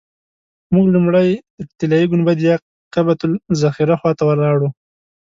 [0.73, 1.29] موږ لومړی
[1.65, 2.55] د طلایي ګنبدې یا
[2.93, 3.19] قبة
[3.51, 4.69] الصخره خوا ته ولاړو.